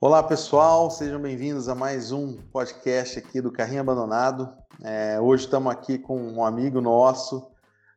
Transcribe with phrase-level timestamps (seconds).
[0.00, 4.48] Olá pessoal, sejam bem-vindos a mais um podcast aqui do Carrinho Abandonado.
[4.82, 7.50] É, hoje estamos aqui com um amigo nosso,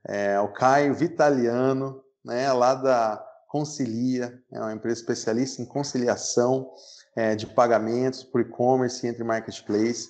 [0.08, 6.72] é, o Caio Vitaliano, né, lá da Concilia, é uma empresa especialista em conciliação
[7.16, 10.10] é, de pagamentos por e-commerce entre marketplace.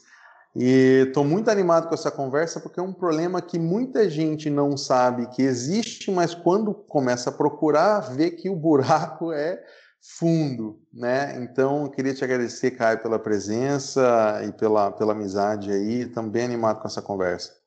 [0.54, 4.76] E estou muito animado com essa conversa porque é um problema que muita gente não
[4.76, 9.64] sabe que existe, mas quando começa a procurar, vê que o buraco é
[10.02, 11.42] fundo, né?
[11.42, 16.02] Então, queria te agradecer, Caio, pela presença e pela, pela amizade aí.
[16.02, 17.58] Estamos bem animados com essa conversa.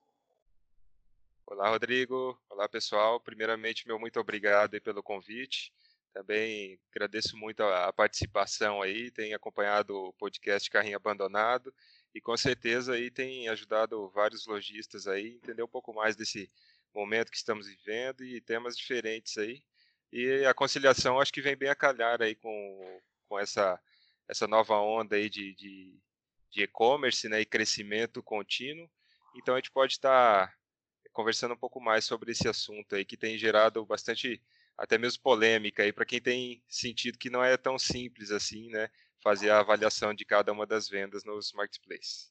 [1.46, 2.38] Olá, Rodrigo.
[2.50, 3.18] Olá, pessoal.
[3.18, 5.72] Primeiramente, meu muito obrigado pelo convite.
[6.12, 11.72] Também agradeço muito a, participação aí, tem acompanhado o podcast Carrinho Abandonado
[12.14, 16.50] e com certeza aí tem ajudado vários lojistas aí entender um pouco mais desse
[16.94, 19.62] momento que estamos vivendo e temas diferentes aí.
[20.12, 23.80] E a conciliação acho que vem bem a calhar aí com, com essa,
[24.28, 26.00] essa nova onda aí de, de,
[26.50, 28.88] de e-commerce né, e crescimento contínuo.
[29.34, 30.54] Então a gente pode estar
[31.12, 34.40] conversando um pouco mais sobre esse assunto aí que tem gerado bastante
[34.78, 38.88] até mesmo polêmica aí para quem tem sentido que não é tão simples assim, né,
[39.24, 42.28] fazer a avaliação de cada uma das vendas nos marketplaces.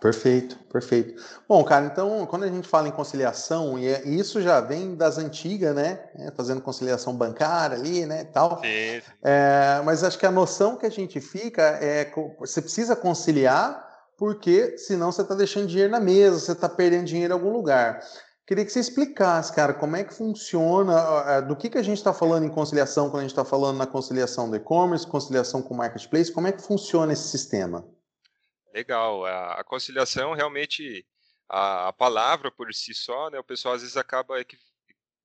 [0.00, 1.22] Perfeito, perfeito.
[1.48, 5.16] Bom, cara, então, quando a gente fala em conciliação, e é, isso já vem das
[5.16, 6.10] antigas, né?
[6.16, 8.24] É, fazendo conciliação bancária ali, né?
[8.24, 8.60] Tal.
[8.60, 9.00] Sim.
[9.22, 13.86] É, mas acho que a noção que a gente fica é você precisa conciliar,
[14.18, 18.00] porque senão você está deixando dinheiro na mesa, você está perdendo dinheiro em algum lugar.
[18.46, 22.14] Queria que você explicasse, cara, como é que funciona, do que, que a gente está
[22.14, 25.76] falando em conciliação quando a gente está falando na conciliação do e-commerce, conciliação com o
[25.76, 27.84] marketplace, como é que funciona esse sistema?
[28.72, 29.26] Legal.
[29.26, 31.04] A, conciliação realmente,
[31.48, 34.56] a, a, palavra por si só, né, o pessoal às vezes acaba de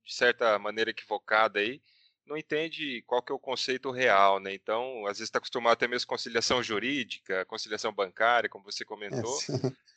[0.07, 1.79] certa maneira equivocada aí,
[2.25, 4.53] não entende qual que é o conceito real, né?
[4.53, 9.37] Então, às vezes está acostumado até mesmo conciliação jurídica, conciliação bancária, como você comentou.
[9.49, 9.91] É,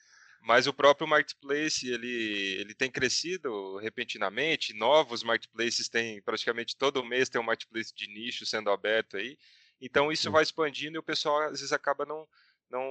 [0.45, 2.07] mas o próprio marketplace ele,
[2.61, 4.75] ele tem crescido repentinamente.
[4.75, 9.39] Novos marketplaces têm praticamente todo mês tem um marketplace de nicho sendo aberto aí.
[9.81, 12.29] Então isso vai expandindo e o pessoal às vezes acaba não
[12.71, 12.85] não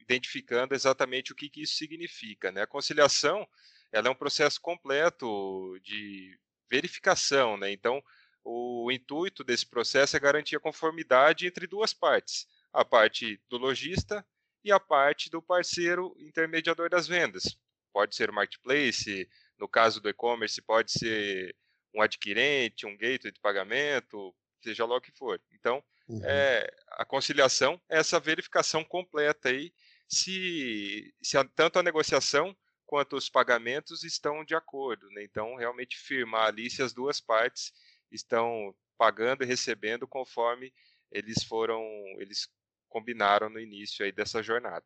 [0.00, 2.50] identificando exatamente o que, que isso significa.
[2.50, 2.62] Né?
[2.62, 3.46] A conciliação
[3.92, 6.36] ela é um processo completo de
[6.68, 7.56] verificação.
[7.56, 7.70] Né?
[7.70, 8.02] Então,
[8.42, 14.26] o intuito desse processo é garantir a conformidade entre duas partes, a parte do lojista
[14.64, 17.44] e a parte do parceiro intermediador das vendas.
[17.92, 19.28] Pode ser o marketplace,
[19.58, 21.54] no caso do e-commerce, pode ser
[21.94, 25.40] um adquirente, um gateway de pagamento, seja lá o que for.
[25.52, 26.20] Então, Uhum.
[26.24, 29.72] É, a conciliação é essa verificação completa aí
[30.08, 35.08] se, se a, tanto a negociação quanto os pagamentos estão de acordo.
[35.10, 35.24] Né?
[35.24, 37.72] Então, realmente firmar ali se as duas partes
[38.10, 40.72] estão pagando e recebendo conforme
[41.10, 41.82] eles foram,
[42.18, 42.48] eles
[42.92, 44.84] combinaram no início aí dessa jornada.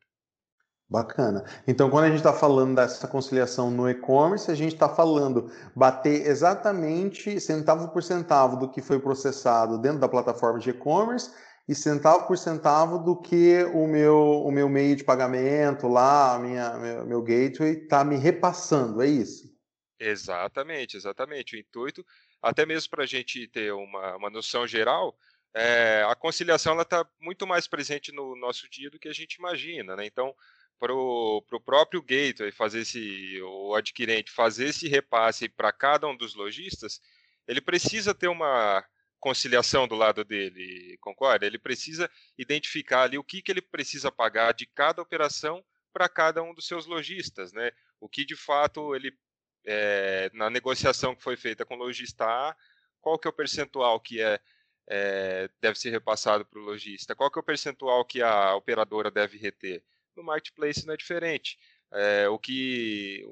[0.89, 1.43] Bacana.
[1.67, 6.25] Então, quando a gente está falando dessa conciliação no e-commerce, a gente está falando bater
[6.25, 11.29] exatamente centavo por centavo do que foi processado dentro da plataforma de e-commerce
[11.67, 16.39] e centavo por centavo do que o meu, o meu meio de pagamento lá, a
[16.39, 19.53] minha, meu, meu gateway está me repassando, é isso?
[19.99, 21.57] Exatamente, exatamente.
[21.57, 22.05] O intuito,
[22.41, 25.17] até mesmo para a gente ter uma, uma noção geral,
[25.57, 29.95] é, a conciliação está muito mais presente no nosso dia do que a gente imagina,
[29.95, 30.05] né?
[30.05, 30.35] Então,
[30.79, 36.35] para o próprio gateway fazer esse, o adquirente fazer esse repasse para cada um dos
[36.35, 37.01] lojistas,
[37.47, 38.85] ele precisa ter uma
[39.19, 41.47] conciliação do lado dele, concorda?
[41.47, 42.07] Ele precisa
[42.37, 46.67] identificar ali o que, que ele precisa pagar de cada operação para cada um dos
[46.67, 47.71] seus lojistas, né?
[47.99, 49.11] O que de fato ele
[49.65, 52.55] é, na negociação que foi feita com o lojista A,
[53.01, 54.39] qual que é o percentual que é,
[54.87, 57.15] é deve ser repassado para o lojista?
[57.15, 59.83] Qual que é o percentual que a operadora deve reter?
[60.17, 61.57] no marketplace não é diferente.
[61.93, 63.23] É, o que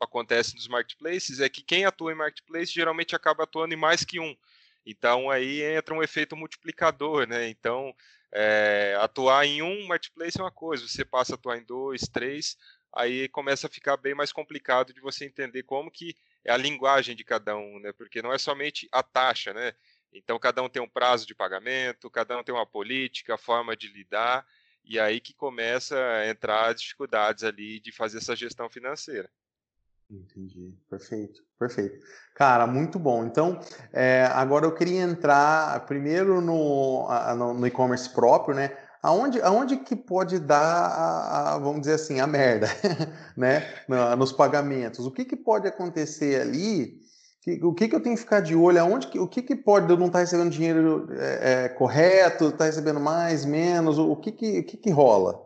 [0.00, 4.20] acontece nos marketplaces é que quem atua em marketplace geralmente acaba atuando em mais que
[4.20, 4.36] um.
[4.84, 7.48] Então aí entra um efeito multiplicador, né?
[7.48, 7.94] Então
[8.32, 12.58] é, atuar em um marketplace é uma coisa, você passa a atuar em dois, três,
[12.92, 16.14] aí começa a ficar bem mais complicado de você entender como que
[16.44, 17.92] é a linguagem de cada um, né?
[17.92, 19.72] Porque não é somente a taxa, né?
[20.14, 23.88] Então cada um tem um prazo de pagamento, cada um tem uma política, forma de
[23.88, 24.46] lidar.
[24.84, 29.28] E aí que começa a entrar as dificuldades ali de fazer essa gestão financeira.
[30.10, 31.98] Entendi, perfeito, perfeito.
[32.34, 33.24] Cara, muito bom.
[33.24, 33.58] Então,
[33.92, 37.08] é, agora eu queria entrar primeiro no,
[37.54, 38.76] no, e-commerce próprio, né?
[39.02, 42.68] Aonde, aonde que pode dar, a, a, vamos dizer assim, a merda,
[43.36, 43.66] né?
[44.16, 45.06] Nos pagamentos.
[45.06, 47.03] O que, que pode acontecer ali
[47.62, 48.80] O que, que eu tenho que ficar de olho?
[48.80, 52.46] Aonde que, o que, que pode eu não estar tá recebendo dinheiro é, é, correto,
[52.46, 53.98] estar tá recebendo mais, menos?
[53.98, 55.44] O que, que, o que, que rola?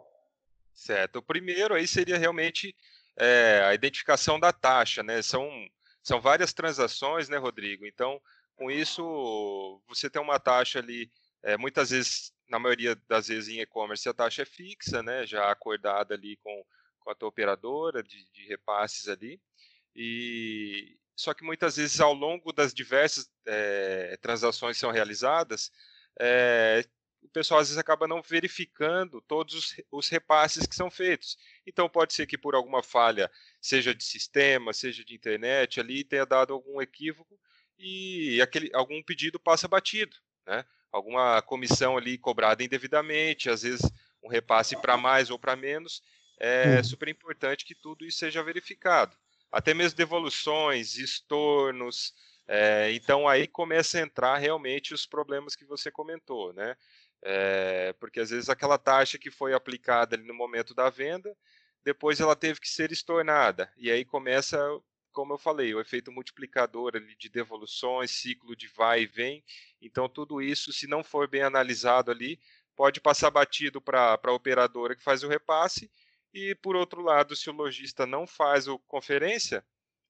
[0.72, 1.16] Certo.
[1.16, 2.74] O primeiro aí seria realmente
[3.16, 5.20] é, a identificação da taxa, né?
[5.22, 5.50] São,
[6.00, 7.84] são várias transações, né, Rodrigo?
[7.84, 8.20] Então,
[8.54, 11.10] com isso, você tem uma taxa ali,
[11.42, 15.26] é, muitas vezes, na maioria das vezes em e-commerce, a taxa é fixa, né?
[15.26, 16.64] Já acordada ali com,
[17.00, 19.40] com a tua operadora de, de repasses ali.
[19.96, 25.72] E, só que muitas vezes ao longo das diversas é, transações que são realizadas,
[26.20, 26.84] é,
[27.20, 31.36] o pessoal às vezes acaba não verificando todos os, os, repasses que são feitos.
[31.66, 33.28] Então pode ser que por alguma falha,
[33.60, 37.36] seja de sistema, seja de internet, ali tenha dado algum equívoco
[37.76, 40.16] e aquele, algum pedido passa batido,
[40.46, 40.64] né?
[40.92, 43.82] Alguma comissão ali cobrada indevidamente, às vezes
[44.22, 46.00] um repasse para mais ou para menos.
[46.38, 49.18] É super importante que tudo isso seja verificado
[49.50, 52.14] até mesmo devoluções, estornos.
[52.46, 56.76] É, então aí começa a entrar realmente os problemas que você comentou, né?
[57.22, 61.36] É, porque às vezes aquela taxa que foi aplicada no momento da venda,
[61.84, 63.72] depois ela teve que ser estornada.
[63.76, 64.58] E aí começa,
[65.12, 69.44] como eu falei, o efeito multiplicador ali de devoluções, ciclo de vai e vem.
[69.80, 72.40] Então tudo isso, se não for bem analisado ali,
[72.76, 75.90] pode passar batido para a operadora que faz o repasse
[76.32, 79.64] e, por outro lado, se o lojista não faz o conferência,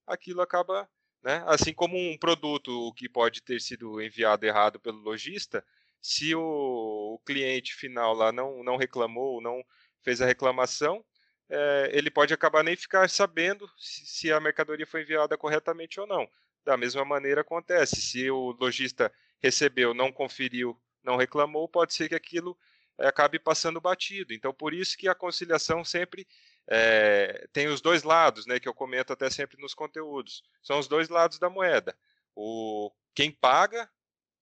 [0.06, 0.88] aquilo acaba,
[1.23, 5.65] né, assim como um produto que pode ter sido enviado errado pelo lojista,
[6.00, 9.62] se o, o cliente final lá não, não reclamou, não
[10.03, 11.05] fez a reclamação,
[11.50, 16.06] é, ele pode acabar nem ficar sabendo se, se a mercadoria foi enviada corretamente ou
[16.06, 16.29] não.
[16.65, 22.15] Da mesma maneira acontece, se o lojista recebeu, não conferiu, não reclamou, pode ser que
[22.15, 22.59] aquilo
[22.98, 24.32] acabe passando batido.
[24.32, 26.26] Então, por isso que a conciliação sempre
[26.66, 30.42] é, tem os dois lados, né, que eu comento até sempre nos conteúdos.
[30.62, 31.96] São os dois lados da moeda.
[32.34, 33.90] O quem paga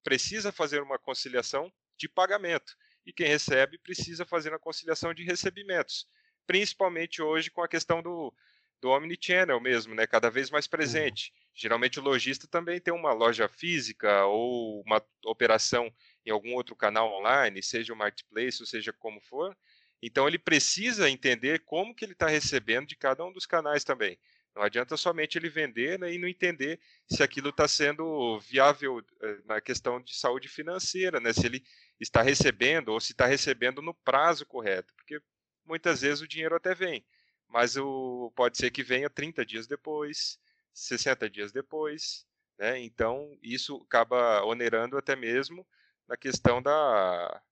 [0.03, 2.77] precisa fazer uma conciliação de pagamento
[3.07, 6.07] e quem recebe precisa fazer uma conciliação de recebimentos,
[6.47, 8.35] principalmente hoje com a questão do,
[8.81, 11.31] do omnichannel mesmo, né, cada vez mais presente.
[11.31, 11.51] Uhum.
[11.55, 15.91] Geralmente o lojista também tem uma loja física ou uma operação
[16.27, 19.57] em algum outro canal online, seja o marketplace ou seja como for.
[20.03, 24.19] Então ele precisa entender como que ele está recebendo de cada um dos canais também.
[24.57, 29.39] Não adianta somente ele vender né, e não entender se aquilo está sendo viável eh,
[29.45, 31.63] na questão de saúde financeira, né, se ele
[32.01, 35.21] está recebendo ou se está recebendo no prazo correto, porque
[35.63, 37.05] muitas vezes o dinheiro até vem,
[37.47, 40.39] mas o, pode ser que venha 30 dias depois,
[40.73, 42.27] 60 dias depois,
[42.59, 45.67] né, então isso acaba onerando até mesmo
[46.09, 47.43] na questão da,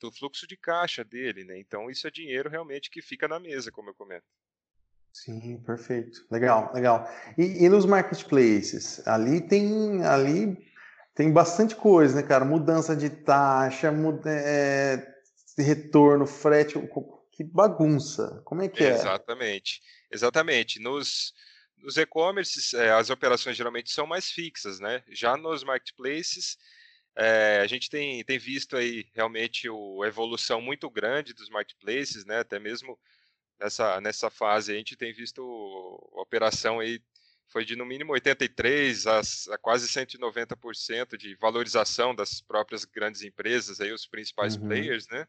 [0.00, 1.58] do fluxo de caixa dele, né?
[1.58, 4.26] Então isso é dinheiro realmente que fica na mesa, como eu comento.
[5.12, 6.26] Sim, perfeito.
[6.30, 7.08] Legal, legal.
[7.38, 10.58] E, e nos marketplaces, ali tem ali
[11.14, 12.44] tem bastante coisa, né, cara?
[12.44, 15.14] Mudança de taxa, muda, é,
[15.56, 16.74] retorno, frete,
[17.30, 18.42] que bagunça.
[18.44, 18.94] Como é que é?
[18.94, 19.80] Exatamente,
[20.10, 20.80] exatamente.
[20.80, 21.32] Nos
[21.84, 25.02] nos e-commerces, é, as operações geralmente são mais fixas, né?
[25.10, 26.56] Já nos marketplaces,
[27.16, 32.24] é, a gente tem, tem visto aí realmente o, a evolução muito grande dos marketplaces,
[32.24, 32.40] né?
[32.40, 32.98] Até mesmo
[33.58, 35.40] nessa, nessa fase a gente tem visto
[36.16, 37.00] a operação aí
[37.46, 43.80] foi de no mínimo 83 a, a quase 190% de valorização das próprias grandes empresas
[43.80, 44.66] aí os principais uhum.
[44.66, 45.26] players, né?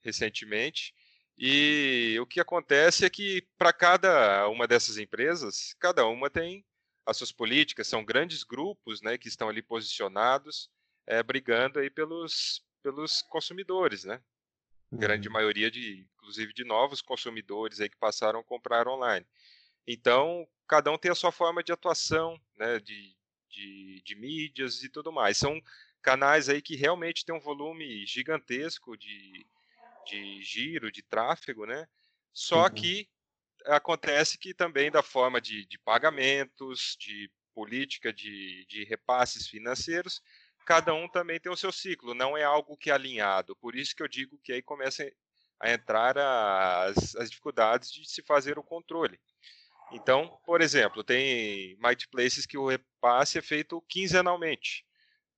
[0.00, 0.94] Recentemente.
[1.36, 6.64] E o que acontece é que para cada uma dessas empresas, cada uma tem
[7.04, 10.70] as suas políticas, são grandes grupos, né, que estão ali posicionados
[11.06, 14.20] é, brigando aí pelos, pelos consumidores, né?
[14.90, 14.98] Uhum.
[14.98, 19.26] Grande maioria de, inclusive, de novos consumidores aí que passaram a comprar online.
[19.86, 22.78] Então, cada um tem a sua forma de atuação, né?
[22.78, 23.16] De,
[23.48, 25.36] de, de mídias e tudo mais.
[25.36, 25.60] São
[26.02, 29.46] canais aí que realmente têm um volume gigantesco de,
[30.06, 31.86] de giro, de tráfego, né?
[32.32, 32.74] Só uhum.
[32.74, 33.08] que
[33.66, 40.22] acontece que também da forma de, de pagamentos, de política de, de repasses financeiros,
[40.64, 43.56] cada um também tem o seu ciclo, não é algo que é alinhado.
[43.56, 45.10] Por isso que eu digo que aí começa
[45.60, 49.20] a entrar as, as dificuldades de se fazer o controle.
[49.92, 54.86] Então, por exemplo, tem marketplaces que o repasse é feito quinzenalmente.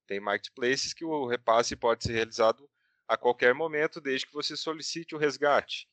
[0.06, 2.70] Tem marketplaces que o repasse pode ser realizado
[3.06, 5.88] a qualquer momento, desde que você solicite o resgate.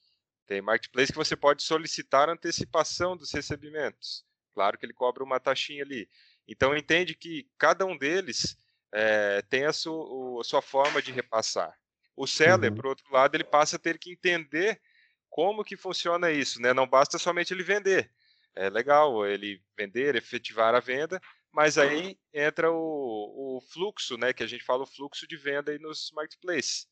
[0.45, 4.25] Tem marketplace que você pode solicitar antecipação dos recebimentos.
[4.53, 6.09] Claro que ele cobra uma taxinha ali.
[6.47, 8.57] Então entende que cada um deles
[8.93, 11.77] é, tem a sua, a sua, forma de repassar.
[12.15, 12.75] O seller, uhum.
[12.75, 14.81] por outro lado, ele passa a ter que entender
[15.29, 16.74] como que funciona isso, né?
[16.74, 18.12] Não basta somente ele vender.
[18.53, 21.21] É legal ele vender, efetivar a venda,
[21.51, 25.71] mas aí entra o, o fluxo, né, que a gente fala o fluxo de venda
[25.71, 26.88] aí nos marketplaces.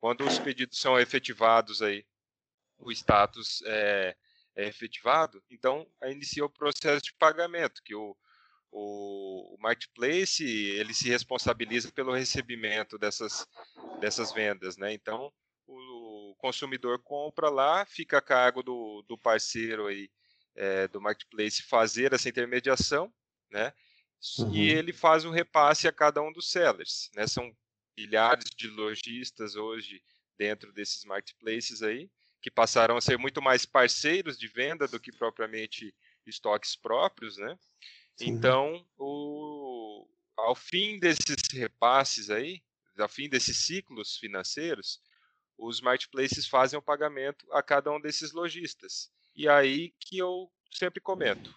[0.00, 2.04] Quando os pedidos são efetivados aí,
[2.78, 4.16] o status é,
[4.56, 8.16] é efetivado, então inicia o processo de pagamento, que o,
[8.72, 13.46] o, o marketplace ele se responsabiliza pelo recebimento dessas,
[14.00, 14.92] dessas vendas, né?
[14.92, 15.30] Então
[15.66, 20.10] o consumidor compra lá, fica a cargo do, do parceiro aí
[20.56, 23.12] é, do marketplace fazer essa intermediação,
[23.50, 23.72] né?
[24.38, 24.54] Uhum.
[24.54, 27.26] E ele faz o repasse a cada um dos sellers, né?
[27.26, 27.54] São
[27.96, 30.02] milhares de lojistas hoje
[30.38, 32.10] dentro desses marketplaces aí
[32.40, 35.94] que passaram a ser muito mais parceiros de venda do que propriamente
[36.26, 37.56] estoques próprios, né?
[38.24, 38.30] Sim.
[38.30, 42.62] Então, o, ao fim desses repasses aí,
[42.96, 45.00] ao fim desses ciclos financeiros,
[45.58, 49.10] os marketplaces fazem o pagamento a cada um desses lojistas.
[49.34, 51.54] E aí que eu sempre comento,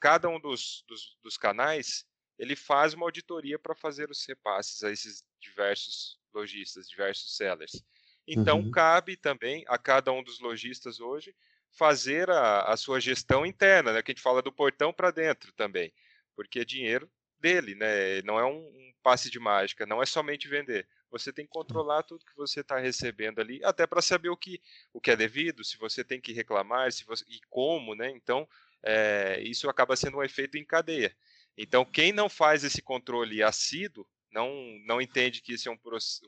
[0.00, 2.04] cada um dos, dos, dos canais,
[2.38, 7.82] ele faz uma auditoria para fazer os repasses a esses diversos lojistas, diversos sellers.
[8.26, 8.70] Então, uhum.
[8.70, 11.34] cabe também a cada um dos lojistas hoje
[11.70, 14.02] fazer a, a sua gestão interna, né?
[14.02, 15.92] Que a gente fala do portão para dentro também,
[16.38, 18.22] porque é dinheiro dele, né?
[18.22, 20.86] Não é um, um, passe de mágica, não é somente vender.
[21.10, 24.62] Você tem que controlar tudo que você está recebendo ali, até para saber o que,
[24.92, 28.08] o que é devido, se você tem que reclamar, se você, e como, né?
[28.10, 28.48] Então,
[28.84, 31.12] é, isso acaba sendo um efeito em cadeia.
[31.56, 34.48] Então, quem não faz esse controle assíduo, não,
[34.86, 35.78] não entende que esse é um,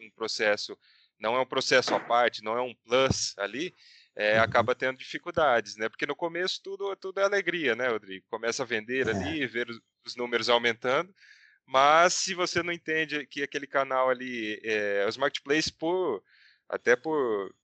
[0.01, 0.77] um processo,
[1.21, 3.73] não é um processo à parte, não é um plus ali,
[4.17, 5.89] é, acaba tendo dificuldades, né?
[5.89, 8.27] Porque no começo tudo, tudo é alegria, né, Rodrigo?
[8.29, 9.11] Começa a vender é.
[9.11, 9.69] ali, ver
[10.05, 11.15] os, os, números aumentando,
[11.67, 16.23] mas se você não entende que aquele canal ali, é, os marketplaces, por,
[16.69, 17.55] até por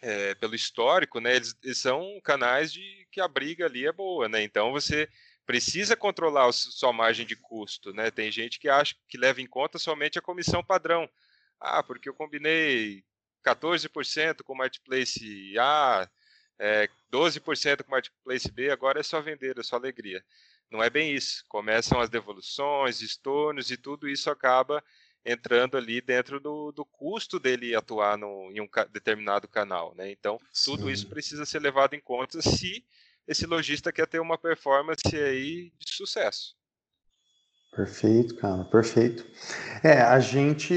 [0.00, 4.28] é, pelo histórico, né, eles, eles, são canais de que a briga ali é boa,
[4.28, 4.42] né?
[4.42, 5.08] Então você
[5.46, 8.10] precisa controlar a sua margem de custo, né?
[8.10, 11.08] Tem gente que acha que leva em conta somente a comissão padrão.
[11.60, 13.02] Ah, porque eu combinei
[13.44, 16.08] 14% com o Marketplace A,
[16.58, 20.24] é, 12% com o Marketplace B, agora é só vender, é só alegria.
[20.70, 21.44] Não é bem isso.
[21.48, 24.82] Começam as devoluções, estornos e tudo isso acaba
[25.24, 29.94] entrando ali dentro do, do custo dele atuar no, em um determinado canal.
[29.94, 30.10] Né?
[30.10, 30.72] Então, Sim.
[30.72, 32.84] tudo isso precisa ser levado em conta se
[33.26, 36.54] esse lojista quer ter uma performance aí de sucesso.
[37.74, 39.26] Perfeito, cara, perfeito.
[39.82, 40.74] É, a gente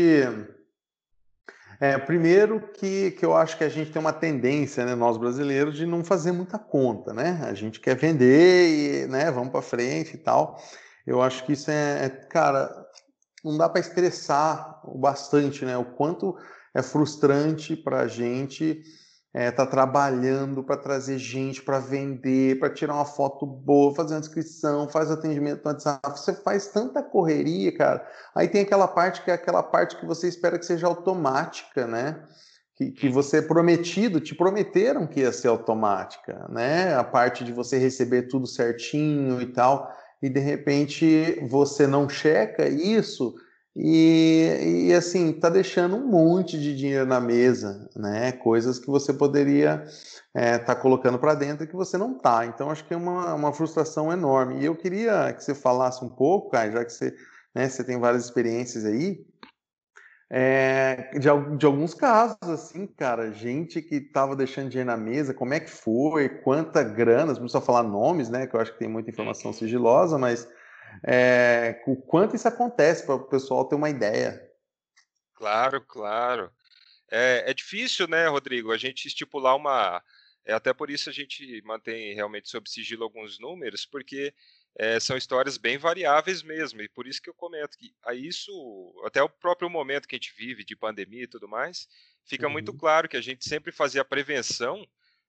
[1.80, 5.76] é, primeiro que, que eu acho que a gente tem uma tendência, né, nós brasileiros,
[5.76, 7.40] de não fazer muita conta, né?
[7.44, 10.60] A gente quer vender e, né, vamos para frente e tal.
[11.06, 12.70] Eu acho que isso é, é cara,
[13.44, 15.78] não dá para estressar o bastante, né?
[15.78, 16.36] O quanto
[16.74, 18.82] é frustrante para a gente
[19.38, 24.20] é, tá trabalhando para trazer gente para vender, para tirar uma foto boa, fazer uma
[24.20, 26.20] inscrição, faz atendimento no WhatsApp.
[26.20, 28.04] Você faz tanta correria, cara.
[28.34, 32.20] Aí tem aquela parte que é aquela parte que você espera que seja automática, né?
[32.76, 36.96] Que, que você é prometido, te prometeram que ia ser automática, né?
[36.96, 39.88] A parte de você receber tudo certinho e tal,
[40.20, 43.36] e de repente você não checa isso
[43.80, 48.32] e, e, assim, tá deixando um monte de dinheiro na mesa, né?
[48.32, 52.48] Coisas que você poderia estar é, tá colocando para dentro e que você não tá.
[52.48, 54.62] Então, acho que é uma, uma frustração enorme.
[54.62, 57.16] E eu queria que você falasse um pouco, Caio, já que você,
[57.54, 59.24] né, você tem várias experiências aí,
[60.28, 65.54] é, de, de, alguns casos, assim, cara, gente que tava deixando dinheiro na mesa, como
[65.54, 68.48] é que foi, quanta grana, não precisa falar nomes, né?
[68.48, 70.50] Que eu acho que tem muita informação sigilosa, mas
[71.04, 74.42] é, o quanto isso acontece para o pessoal ter uma ideia.
[75.34, 76.52] Claro, claro.
[77.10, 80.04] É, é, difícil, né, Rodrigo, a gente estipular uma.
[80.46, 84.34] É, até por isso a gente mantém realmente sob sigilo alguns números, porque
[84.76, 88.52] é, são histórias bem variáveis mesmo, e por isso que eu comento que a isso,
[89.06, 91.88] até o próprio momento que a gente vive de pandemia e tudo mais,
[92.24, 92.54] fica uhum.
[92.54, 94.88] muito claro que a gente sempre fazia a prevenção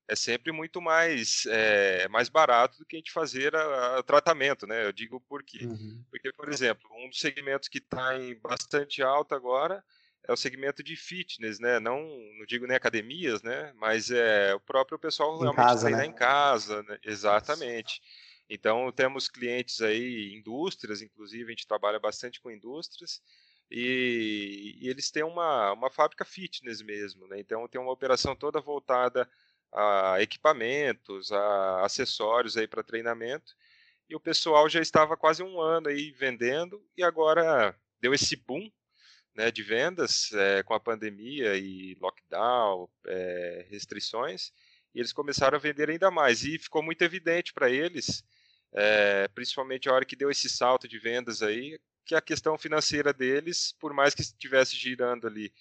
[0.08, 4.86] é sempre muito mais, é, mais barato do que a gente fazer o tratamento, né?
[4.86, 5.66] Eu digo por quê?
[5.66, 6.02] Uhum.
[6.10, 9.84] Porque, por exemplo, um dos segmentos que está em bastante alta agora
[10.26, 11.78] é o segmento de fitness, né?
[11.78, 12.00] Não,
[12.38, 13.72] não digo nem academias, né?
[13.76, 16.06] Mas é o próprio pessoal em realmente casa, treinar né?
[16.06, 16.98] em casa, né?
[17.04, 18.00] Exatamente.
[18.48, 23.20] Então, temos clientes aí, indústrias, inclusive, a gente trabalha bastante com indústrias,
[23.70, 27.38] e, e eles têm uma, uma fábrica fitness mesmo, né?
[27.38, 29.28] Então, tem uma operação toda voltada
[29.72, 33.54] a equipamentos, a acessórios aí para treinamento.
[34.08, 38.70] E o pessoal já estava quase um ano aí vendendo e agora deu esse boom
[39.34, 44.50] né, de vendas é, com a pandemia e lockdown, é, restrições,
[44.94, 46.42] e eles começaram a vender ainda mais.
[46.42, 48.24] E ficou muito evidente para eles
[48.72, 53.12] é, principalmente a hora que deu esse salto de vendas aí, que a questão financeira
[53.12, 55.52] deles, por mais que estivesse girando ali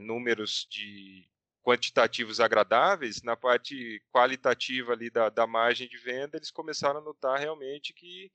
[0.00, 1.28] números de
[1.64, 7.40] quantitativos agradáveis, na parte qualitativa ali da, da margem de venda, eles começaram a notar
[7.40, 8.30] realmente que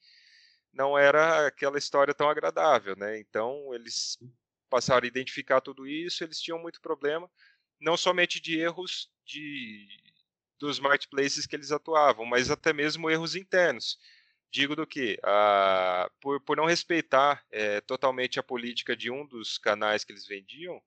[0.73, 3.19] não era aquela história tão agradável, né?
[3.19, 4.17] Então eles
[4.69, 7.29] passaram a identificar tudo isso, eles tinham muito problema,
[7.79, 9.87] não somente de erros de
[10.59, 13.97] dos marketplaces que eles atuavam, mas até mesmo erros internos.
[14.51, 19.57] Digo do que, ah, por, por não respeitar é, totalmente a política de um dos
[19.57, 20.81] canais que eles vendiam,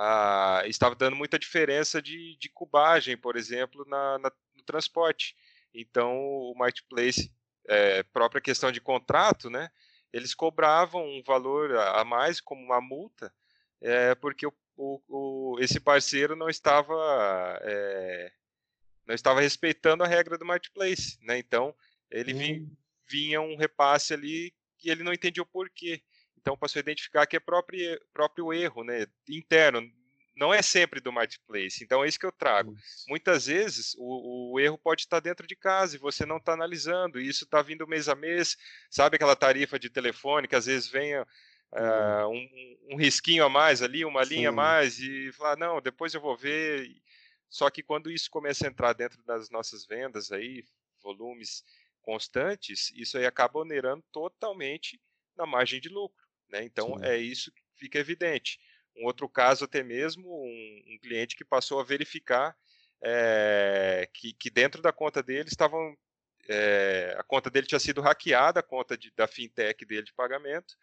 [0.00, 5.34] ah, estava dando muita diferença de, de cubagem, por exemplo, na, na, no transporte.
[5.74, 7.32] Então, o marketplace,
[7.66, 9.68] é, própria questão de contrato, né,
[10.12, 13.34] eles cobravam um valor a mais como uma multa,
[13.80, 16.94] é, porque o, o, o, esse parceiro não estava
[17.62, 18.32] é,
[19.04, 21.38] não estava respeitando a regra do marketplace, né?
[21.38, 21.74] Então
[22.10, 22.66] ele vinha,
[23.08, 26.02] vinha um repasse ali e ele não entendia o porquê.
[26.48, 29.06] Então passou a identificar que é próprio, próprio erro, né?
[29.28, 29.82] Interno,
[30.34, 31.84] não é sempre do marketplace.
[31.84, 32.74] Então é isso que eu trago.
[32.74, 33.04] Isso.
[33.06, 37.20] Muitas vezes o, o, erro pode estar dentro de casa e você não está analisando.
[37.20, 38.56] E isso está vindo mês a mês.
[38.88, 41.26] Sabe aquela tarifa de telefone que às vezes vem uh,
[42.30, 44.36] um, um, risquinho a mais ali, uma Sim.
[44.36, 46.88] linha a mais e falar não, depois eu vou ver.
[47.50, 50.64] Só que quando isso começa a entrar dentro das nossas vendas aí,
[51.02, 51.62] volumes
[52.00, 54.98] constantes, isso aí acaba onerando totalmente
[55.36, 56.27] na margem de lucro.
[56.48, 56.64] Né?
[56.64, 57.04] Então Sim.
[57.04, 58.58] é isso que fica evidente.
[58.96, 62.56] Um outro caso até mesmo, um, um cliente que passou a verificar
[63.02, 65.96] é, que, que, dentro da conta dele estavam
[66.48, 70.74] é, a conta dele tinha sido hackeada, a conta de, da fintech dele de pagamento,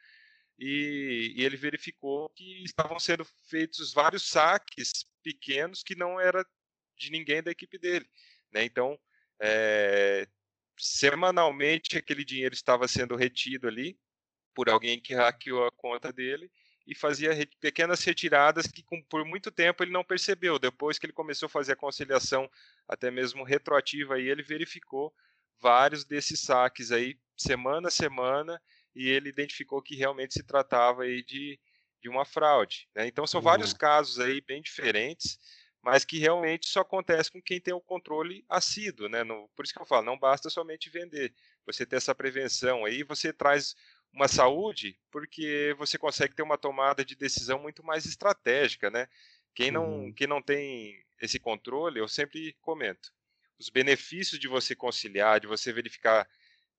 [0.58, 6.46] e, e, ele verificou que estavam sendo feitos vários saques pequenos que não era
[6.98, 8.08] de ninguém da equipe dele.
[8.54, 8.64] Né?
[8.64, 8.98] Então,
[9.42, 10.28] é,
[10.78, 13.98] semanalmente aquele dinheiro estava sendo retido ali
[14.56, 16.50] por alguém que hackeou a conta dele
[16.88, 20.58] e fazia re pequenas retiradas que com, por muito tempo ele não percebeu.
[20.58, 22.50] Depois que ele começou a fazer a conciliação,
[22.88, 25.14] até mesmo retroativa, aí ele verificou
[25.60, 28.62] vários desses saques aí semana a semana
[28.96, 31.60] e ele identificou que realmente se tratava aí de,
[32.02, 32.88] de uma fraude.
[32.96, 33.08] Né?
[33.08, 33.46] Então são uhum.
[33.46, 35.38] vários casos aí bem diferentes,
[35.82, 39.10] mas que realmente só acontece com quem tem o controle assíduo.
[39.10, 39.24] Né?
[39.24, 41.34] No, por isso que eu falo, não basta somente vender.
[41.66, 43.76] Você ter essa prevenção aí, você traz
[44.16, 49.08] uma saúde porque você consegue ter uma tomada de decisão muito mais estratégica, né?
[49.54, 50.14] Quem não, uhum.
[50.14, 53.14] quem não tem esse controle, eu sempre comento,
[53.60, 56.28] os benefícios de você conciliar, de você verificar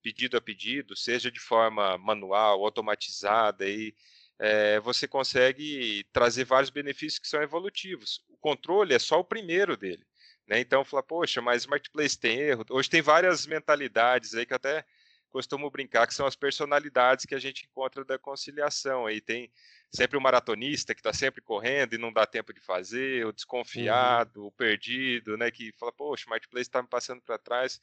[0.01, 3.95] pedido a pedido, seja de forma manual, automatizada, e
[4.39, 8.23] é, você consegue trazer vários benefícios que são evolutivos.
[8.29, 10.05] O controle é só o primeiro dele.
[10.47, 10.59] Né?
[10.59, 12.63] Então, falar, poxa, mas Marketplace tem erro.
[12.69, 14.85] Hoje tem várias mentalidades aí que até
[15.29, 19.05] costumo brincar que são as personalidades que a gente encontra da conciliação.
[19.05, 19.51] Aí tem
[19.91, 24.41] sempre o maratonista que está sempre correndo e não dá tempo de fazer, o desconfiado,
[24.41, 24.47] uhum.
[24.47, 27.79] o perdido, né, que fala, poxa, o Marketplace está me passando para trás.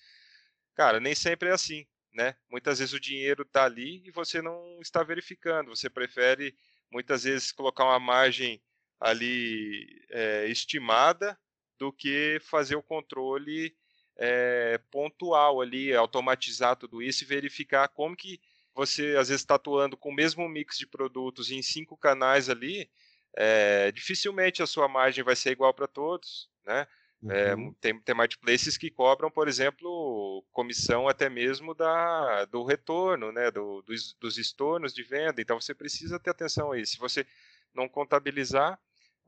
[0.75, 2.37] Cara, nem sempre é assim né?
[2.49, 5.75] Muitas vezes o dinheiro está ali e você não está verificando.
[5.75, 6.57] Você prefere
[6.91, 8.63] muitas vezes colocar uma margem
[9.01, 11.39] ali é, estimada
[11.79, 13.77] do que fazer o controle
[14.17, 18.41] é, pontual ali, automatizar tudo isso e verificar como que
[18.75, 22.91] você às vezes está atuando com o mesmo mix de produtos em cinco canais ali,
[23.37, 26.87] é, dificilmente a sua margem vai ser igual para todos, né?
[27.29, 27.69] É, uhum.
[27.69, 33.51] É, tem, tem marketplaces que cobram, por exemplo, comissão até mesmo da, do retorno, né,
[33.51, 35.41] do, dos, dos estornos de venda.
[35.41, 36.85] Então você precisa ter atenção aí.
[36.85, 37.27] Se você
[37.75, 38.79] não contabilizar,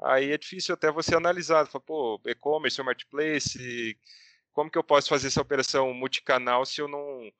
[0.02, 1.66] aí é difícil até você analisar.
[1.66, 3.98] Fala, pô, e-commerce, marketplace,
[4.56, 7.30] como que eu posso fazer essa operação multicanal se eu não,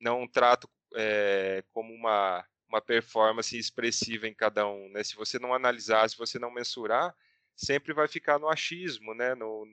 [0.00, 4.88] não trato é, como uma, uma performance expressiva em cada um?
[4.90, 5.02] Né?
[5.02, 7.12] Se você não analisar, se você não mensurar,
[7.56, 9.34] sempre vai ficar no achismo, né?
[9.34, 9.66] no,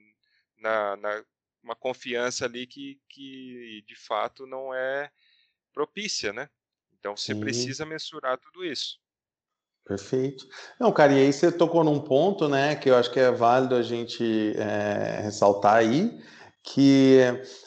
[0.57, 1.23] na, na
[1.63, 5.11] uma confiança ali que, que de fato não é
[5.73, 6.49] propícia, né?
[6.97, 7.41] Então você Sim.
[7.41, 8.99] precisa mensurar tudo isso.
[9.85, 10.47] Perfeito.
[10.79, 13.75] Não, cara, e aí você tocou num ponto, né, que eu acho que é válido
[13.75, 16.19] a gente é, ressaltar aí,
[16.63, 17.21] que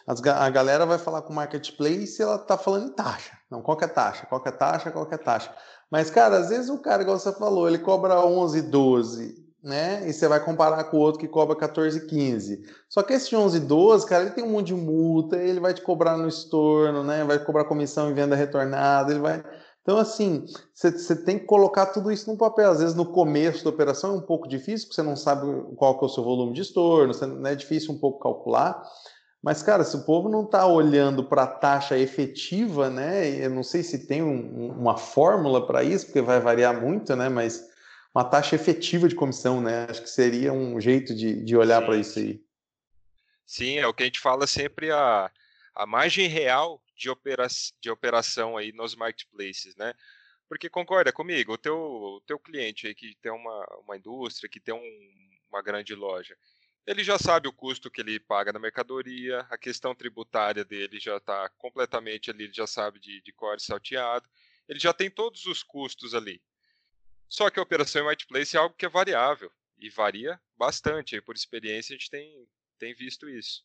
[0.07, 3.33] as, a galera vai falar com o marketplace e ela tá falando em taxa.
[3.51, 4.27] Não, qual é a taxa?
[4.27, 4.91] Qual é a taxa?
[4.91, 5.55] Qual é a taxa?
[5.91, 10.09] Mas, cara, às vezes o cara, igual você falou, ele cobra 11, 12 né?
[10.09, 12.63] E você vai comparar com o outro que cobra 14, 15.
[12.89, 15.83] Só que esse 11, 12, cara, ele tem um monte de multa, ele vai te
[15.83, 17.25] cobrar no estorno, né?
[17.25, 19.45] Vai cobrar comissão em venda retornada, ele vai.
[19.83, 22.71] Então, assim, você tem que colocar tudo isso no papel.
[22.71, 25.43] Às vezes, no começo da operação é um pouco difícil, porque você não sabe
[25.77, 27.53] qual que é o seu volume de estorno, né?
[27.53, 28.83] é difícil um pouco calcular.
[29.43, 33.27] Mas, cara, se o povo não está olhando para a taxa efetiva, né?
[33.43, 37.31] Eu não sei se tem um, uma fórmula para isso, porque vai variar muito, né?
[37.31, 37.67] Mas
[38.15, 39.87] uma taxa efetiva de comissão, né?
[39.89, 42.43] Acho que seria um jeito de, de olhar para isso aí.
[43.47, 45.31] Sim, é o que a gente fala sempre a,
[45.75, 47.47] a margem real de, opera,
[47.81, 49.95] de operação aí nos marketplaces, né?
[50.49, 54.61] Porque concorda comigo, o teu, o teu cliente aí que tem uma, uma indústria, que
[54.61, 56.37] tem um, uma grande loja,
[56.87, 61.17] ele já sabe o custo que ele paga na mercadoria, a questão tributária dele já
[61.17, 64.29] está completamente ali, ele já sabe de, de core salteado,
[64.69, 66.43] ele já tem todos os custos ali.
[67.29, 71.21] Só que a operação em marketplace é algo que é variável e varia bastante.
[71.21, 72.47] por experiência, a gente tem,
[72.79, 73.65] tem visto isso.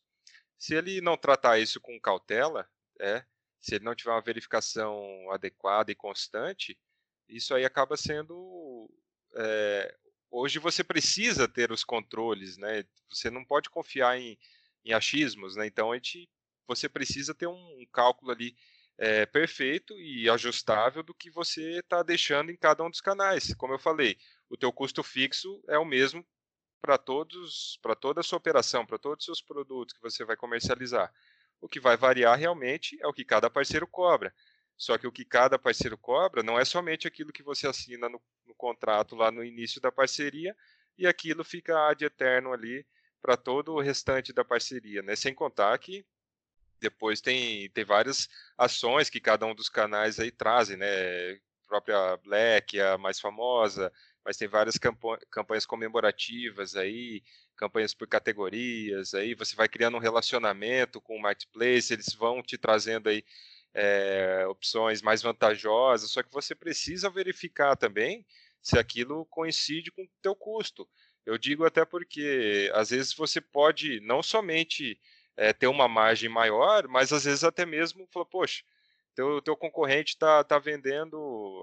[0.56, 2.68] Se ele não tratar isso com cautela,
[3.00, 3.24] é,
[3.60, 6.78] se ele não tiver uma verificação adequada e constante,
[7.28, 8.88] isso aí acaba sendo
[9.34, 9.94] é,
[10.30, 12.84] hoje você precisa ter os controles, né?
[13.08, 14.38] Você não pode confiar em,
[14.84, 15.66] em achismos, né?
[15.66, 16.28] Então a gente,
[16.66, 18.56] você precisa ter um, cálculo ali
[18.98, 23.54] é, perfeito e ajustável do que você está deixando em cada um dos canais.
[23.54, 26.26] Como eu falei, o teu custo fixo é o mesmo
[26.80, 30.36] para todos, para toda a sua operação, para todos os seus produtos que você vai
[30.36, 31.12] comercializar.
[31.60, 34.34] O que vai variar realmente é o que cada parceiro cobra.
[34.76, 38.20] Só que o que cada parceiro cobra não é somente aquilo que você assina no,
[38.46, 40.54] no contrato lá no início da parceria
[40.98, 42.86] e aquilo fica ad eterno ali
[43.22, 45.16] para todo o restante da parceria, né?
[45.16, 46.04] Sem contar que
[46.78, 51.32] depois tem, tem várias ações que cada um dos canais aí trazem, né?
[51.32, 53.92] A própria Black, a mais famosa,
[54.24, 54.78] mas tem várias
[55.30, 57.22] campanhas comemorativas aí,
[57.56, 62.58] campanhas por categorias, aí você vai criando um relacionamento com o marketplace, eles vão te
[62.58, 63.24] trazendo aí
[63.74, 68.24] é, opções mais vantajosas, só que você precisa verificar também
[68.62, 70.88] se aquilo coincide com o teu custo.
[71.24, 74.98] Eu digo até porque às vezes você pode não somente
[75.36, 78.62] é, ter uma margem maior, mas às vezes até mesmo falar, poxa,
[79.14, 81.16] teu, teu concorrente está tá vendendo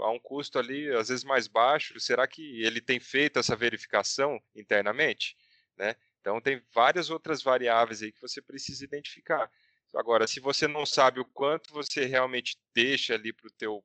[0.03, 4.41] a um custo ali às vezes mais baixo, será que ele tem feito essa verificação
[4.55, 5.35] internamente?
[5.77, 5.95] Né?
[6.21, 9.51] Então tem várias outras variáveis aí que você precisa identificar.
[9.93, 13.83] Agora, se você não sabe o quanto você realmente deixa ali para o teu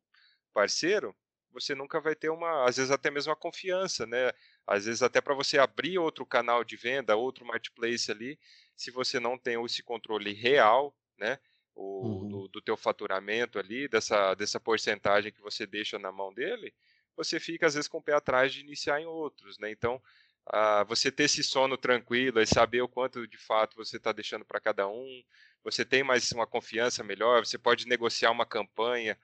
[0.55, 1.15] parceiro,
[1.53, 4.33] você nunca vai ter uma, às vezes até mesmo a confiança, né?
[4.67, 8.39] Às vezes até para você abrir outro canal de venda, outro marketplace ali,
[8.77, 11.39] se você não tem esse controle real, né?
[11.75, 12.29] O, uhum.
[12.29, 16.75] do, do teu faturamento ali, dessa, dessa porcentagem que você deixa na mão dele,
[17.17, 19.71] você fica às vezes com o pé atrás de iniciar em outros, né?
[19.71, 20.03] Então,
[20.51, 24.45] ah, você ter esse sono tranquilo e saber o quanto de fato você está deixando
[24.45, 25.23] para cada um,
[25.63, 29.19] você tem mais uma confiança melhor, você pode negociar uma campanha,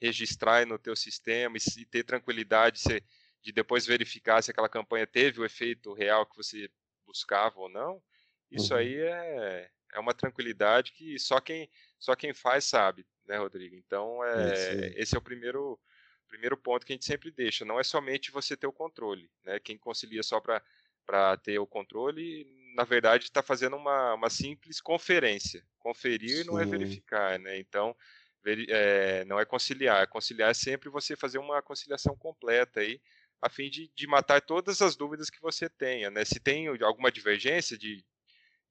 [0.00, 3.02] registrar no teu sistema e, e ter tranquilidade de,
[3.42, 6.70] de depois verificar se aquela campanha teve o efeito real que você
[7.06, 8.02] buscava ou não.
[8.50, 8.80] Isso uhum.
[8.80, 13.74] aí é, é uma tranquilidade que só quem, só quem faz sabe, né, Rodrigo?
[13.74, 15.78] Então, é, esse é o primeiro,
[16.26, 17.64] primeiro ponto que a gente sempre deixa.
[17.64, 19.58] Não é somente você ter o controle, né?
[19.60, 25.64] Quem concilia só para ter o controle, na verdade, está fazendo uma, uma simples conferência.
[25.78, 26.44] Conferir Sim.
[26.44, 27.58] não é verificar, né?
[27.58, 27.96] Então,
[28.68, 30.06] é, não é conciliar.
[30.08, 33.00] Conciliar é sempre você fazer uma conciliação completa aí,
[33.40, 36.24] a fim de, de matar todas as dúvidas que você tenha, né?
[36.24, 38.04] Se tem alguma divergência de,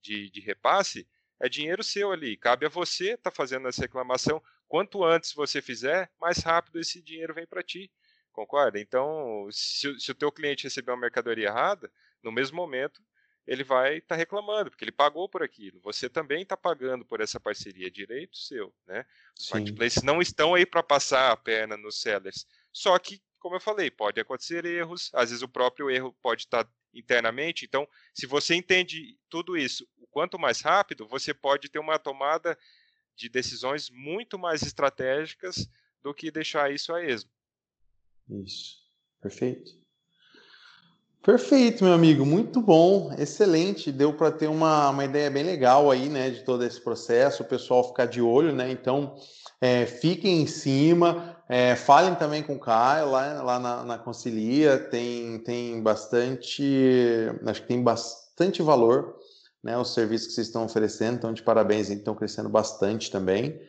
[0.00, 1.06] de, de repasse,
[1.40, 2.36] é dinheiro seu ali.
[2.36, 4.42] Cabe a você estar tá fazendo essa reclamação.
[4.68, 7.90] Quanto antes você fizer, mais rápido esse dinheiro vem para ti.
[8.32, 8.78] Concorda?
[8.78, 11.90] Então, se, se, o teu cliente receber uma mercadoria errada,
[12.22, 13.02] no mesmo momento,
[13.46, 15.80] ele vai estar tá reclamando, porque ele pagou por aquilo.
[15.80, 18.74] Você também está pagando por essa parceria, direito seu.
[18.86, 19.06] Né?
[19.38, 19.54] Os Sim.
[19.54, 22.46] marketplaces não estão aí para passar a perna nos sellers.
[22.72, 26.64] Só que, como eu falei, pode acontecer erros, às vezes o próprio erro pode estar
[26.64, 27.64] tá internamente.
[27.64, 32.58] Então, se você entende tudo isso o quanto mais rápido, você pode ter uma tomada
[33.14, 35.68] de decisões muito mais estratégicas
[36.02, 37.30] do que deixar isso a esmo.
[38.28, 39.85] Isso, perfeito.
[41.26, 43.90] Perfeito, meu amigo, muito bom, excelente.
[43.90, 47.46] Deu para ter uma, uma ideia bem legal aí, né, de todo esse processo, o
[47.46, 48.70] pessoal ficar de olho, né?
[48.70, 49.16] Então,
[49.60, 54.78] é, fiquem em cima, é, falem também com o Caio lá, lá na, na Concilia,
[54.78, 56.62] tem, tem bastante,
[57.44, 59.16] acho que tem bastante valor,
[59.64, 63.60] né, os serviços que vocês estão oferecendo, então de parabéns, estão crescendo bastante também.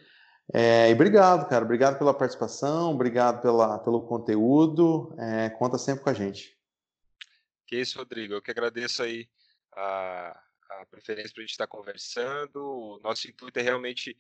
[0.54, 6.12] É, e obrigado, cara, obrigado pela participação, obrigado pela, pelo conteúdo, é, conta sempre com
[6.12, 6.57] a gente.
[7.68, 8.34] Que isso, Rodrigo.
[8.34, 9.30] Eu que agradeço aí
[9.74, 12.56] a, a preferência para a gente estar conversando.
[12.56, 14.18] O nosso intuito é realmente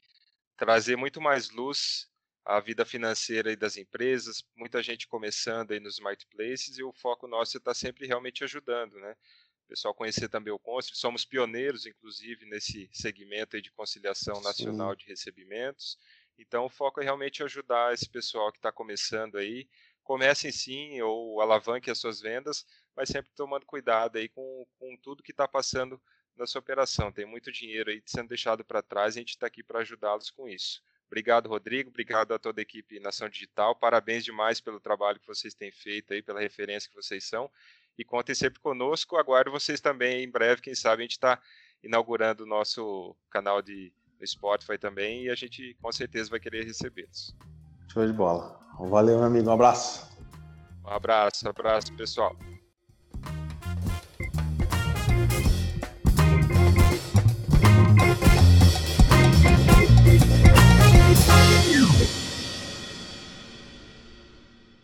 [0.55, 2.10] trazer muito mais luz
[2.45, 7.57] à vida financeira das empresas, muita gente começando aí nos marketplaces e o foco nosso
[7.57, 9.15] é estar sempre realmente ajudando, né?
[9.67, 10.95] pessoal conhecer também o Consul.
[10.95, 14.97] Somos pioneiros, inclusive, nesse segmento de conciliação nacional sim.
[14.97, 15.97] de recebimentos.
[16.39, 19.67] Então, o foco é realmente ajudar esse pessoal que está começando aí.
[20.03, 22.65] Comecem sim, ou alavanque as suas vendas,
[22.97, 26.01] mas sempre tomando cuidado aí com, com tudo que está passando
[26.36, 27.12] na sua operação.
[27.12, 30.31] Tem muito dinheiro aí sendo deixado para trás e a gente está aqui para ajudá-los
[30.31, 30.81] com isso.
[31.05, 31.89] Obrigado, Rodrigo.
[31.89, 33.75] Obrigado a toda a equipe Nação Digital.
[33.75, 37.49] Parabéns demais pelo trabalho que vocês têm feito aí, pela referência que vocês são.
[37.97, 39.15] E contem sempre conosco.
[39.15, 40.62] Aguardo vocês também em breve.
[40.62, 41.39] Quem sabe a gente está
[41.83, 43.93] inaugurando o nosso canal de
[44.25, 47.36] Spotify também e a gente com certeza vai querer recebê-los.
[47.93, 48.60] Show de bola.
[48.79, 49.49] Valeu, meu amigo.
[49.49, 50.07] Um abraço.
[50.83, 52.36] Um abraço, um abraço, pessoal.